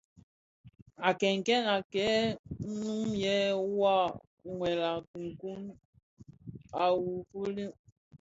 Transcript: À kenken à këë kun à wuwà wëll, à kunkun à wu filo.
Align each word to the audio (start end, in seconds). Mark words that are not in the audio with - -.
À 1.07 1.09
kenken 1.21 1.61
à 1.75 1.77
këë 1.93 2.09
kun 2.59 3.05
à 3.33 3.39
wuwà 3.67 3.95
wëll, 4.59 4.79
à 4.91 4.93
kunkun 5.09 5.61
à 6.83 6.85
wu 7.01 7.13
filo. 7.29 7.67